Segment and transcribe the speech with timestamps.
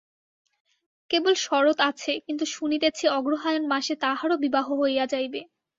[1.09, 5.41] কেবল শরৎ আছে, কিন্তু শুনিতেছি অগ্রহায়ণ মাসে তাহারও বিবাহ হইয়া যাইবে।